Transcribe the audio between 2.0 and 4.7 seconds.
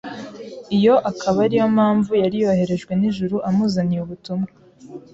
yari yoherejwe n’ijuru amuzaniye ubutumwa